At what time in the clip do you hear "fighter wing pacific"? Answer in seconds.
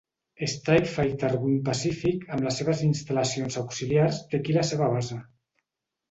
0.91-2.23